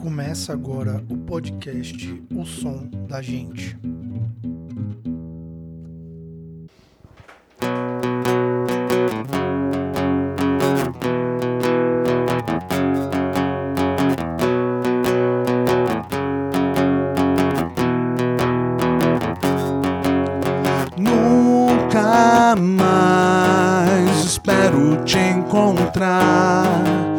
[0.00, 3.78] Começa agora o podcast O Som da Gente.
[20.96, 27.09] Nunca mais espero te encontrar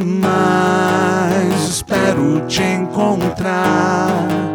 [0.00, 4.51] mais espero te encontrar.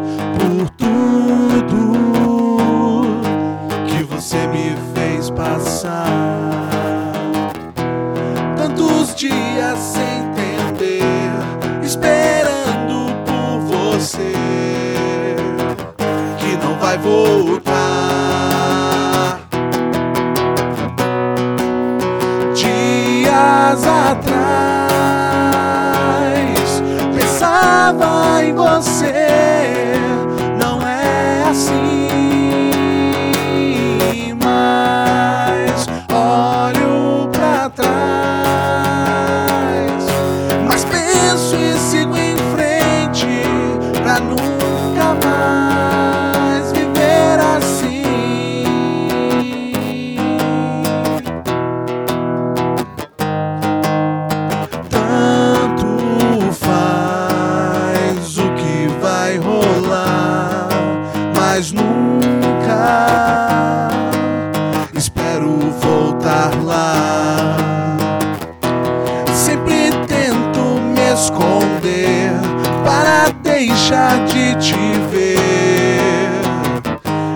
[73.58, 74.76] deixar de te
[75.12, 75.40] ver.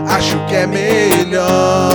[0.08, 1.91] Acho que é melhor.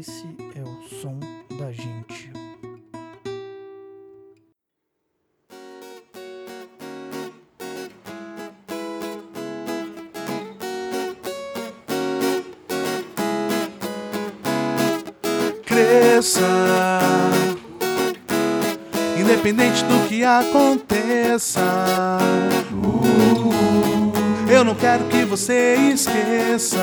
[0.00, 0.26] Esse
[0.56, 1.20] é o som
[1.56, 2.32] da gente.
[15.64, 16.40] Cresça,
[19.16, 21.60] independente do que aconteça.
[24.50, 26.80] Eu não quero que você esqueça.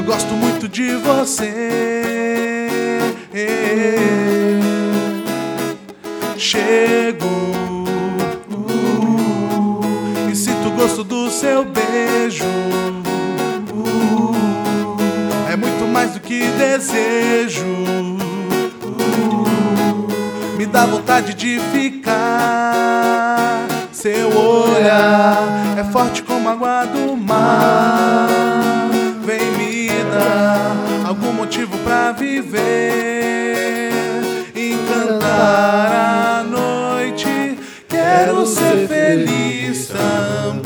[0.00, 1.52] Eu gosto muito de você.
[6.38, 7.26] Chego
[8.50, 12.46] uh, e sinto o gosto do seu beijo.
[13.74, 14.34] Uh,
[15.52, 17.66] é muito mais do que desejo.
[20.56, 23.66] Me dá vontade de ficar.
[23.92, 28.59] Seu olhar é forte como a água do mar.
[30.12, 33.92] Dar algum motivo pra viver,
[34.54, 37.58] encantar a noite.
[37.88, 40.59] Quero ser feliz também.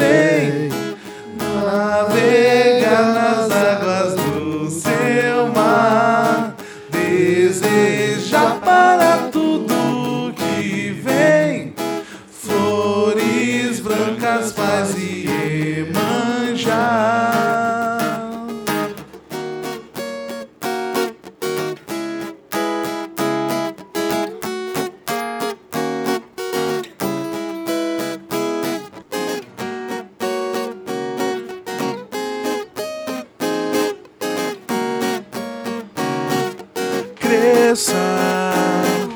[37.34, 37.96] Cresça,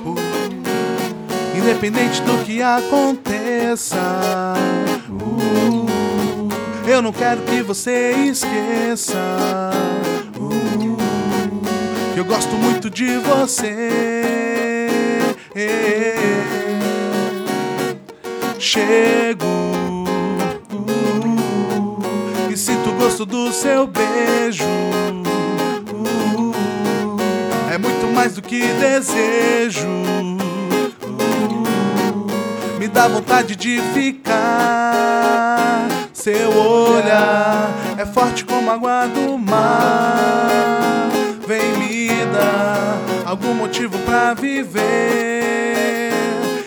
[0.05, 0.17] uh,
[1.57, 3.97] independente do que aconteça.
[5.09, 6.49] Uh,
[6.85, 9.17] eu não quero que você esqueça.
[10.37, 10.97] Uh,
[12.13, 13.89] que eu gosto muito de você.
[18.59, 19.47] Chego
[20.73, 24.65] uh, e sinto o gosto do seu beijo.
[28.19, 29.87] Mais do que desejo.
[31.05, 32.27] Uh,
[32.77, 35.87] me dá vontade de ficar.
[36.13, 40.49] Seu olhar é forte como a água do mar.
[41.47, 44.83] Vem me dar algum motivo pra viver,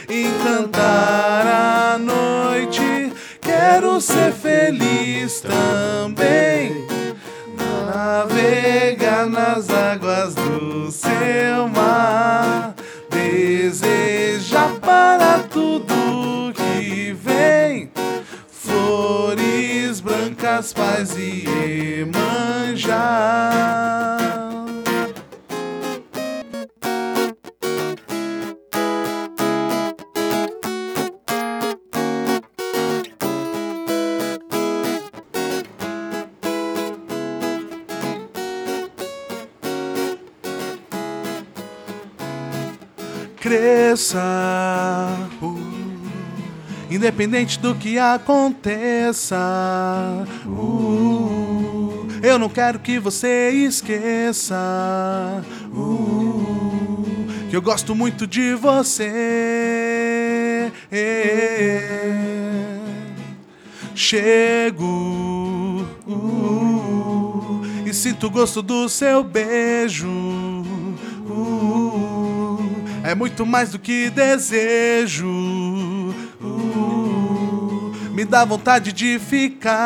[0.10, 3.12] encantar a noite.
[3.42, 7.01] Quero ser feliz também.
[8.04, 12.74] Navegar nas águas do seu mar,
[13.12, 17.92] desejar para tudo que vem
[18.50, 21.46] flores brancas, paz e
[22.00, 23.02] Iemanjá.
[43.42, 44.22] Cresça,
[45.42, 45.60] uh,
[46.92, 49.36] independente do que aconteça.
[50.46, 54.56] Uh, eu não quero que você esqueça.
[55.74, 59.12] Uh, que eu gosto muito de você.
[63.96, 70.31] Chego uh, e sinto o gosto do seu beijo.
[73.12, 75.28] É muito mais do que desejo.
[76.40, 79.78] Uh, me dá vontade de ficar.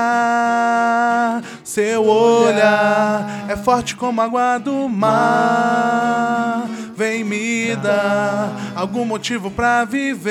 [1.64, 6.70] Seu olhar é forte como a água do mar.
[6.96, 10.30] Vem me dar algum motivo pra viver,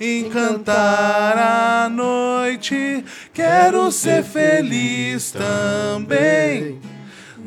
[0.00, 3.04] encantar a noite.
[3.32, 6.80] Quero ser feliz também.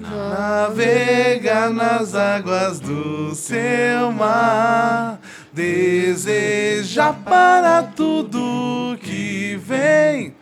[0.01, 5.20] Navegar nas águas do seu mar,
[5.53, 10.36] desejar para tudo que vem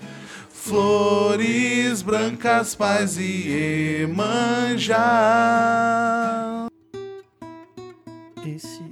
[0.50, 4.98] flores brancas, paz e Iemanjá.
[8.46, 8.89] Esse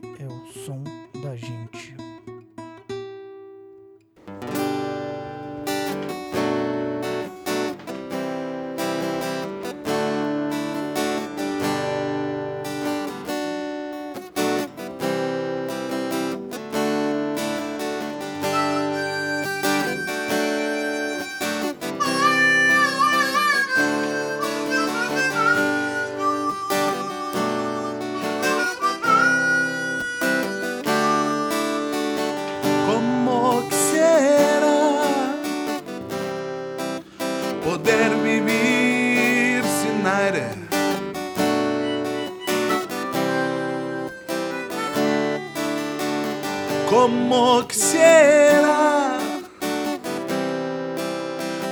[46.90, 49.18] Como quisiera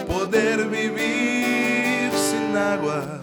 [0.07, 3.19] poder vivir sin agua.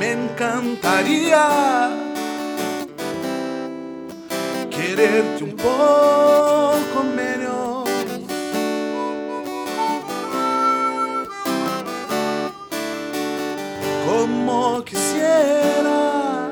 [0.00, 1.90] Me encantaría
[4.70, 7.65] quererte un poco menos.
[14.16, 16.50] Como quisiera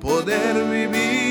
[0.00, 1.29] poder vivir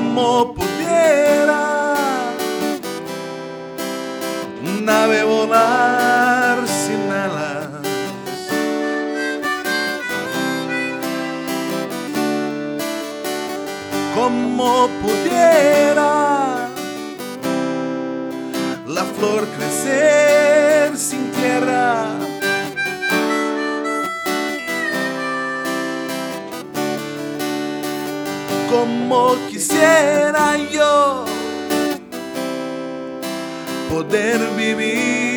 [0.00, 1.62] Como pudiera
[4.64, 7.68] un ave volar sin alas.
[14.14, 15.99] como pudiera
[28.80, 31.26] Como quisiera yo
[33.90, 35.29] poder vivir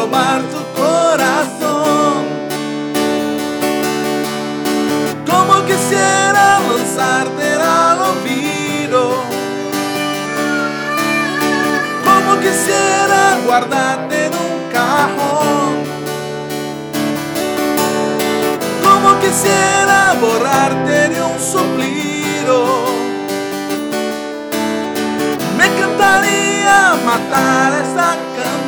[0.00, 2.24] robar tu corazón.
[5.30, 9.02] Como quisiera lanzarte al olvido.
[12.06, 15.72] Como quisiera guardarte en un cajón.
[18.84, 22.58] Como quisiera borrarte de un suplido.
[25.58, 28.59] Me encantaría matar esta canción.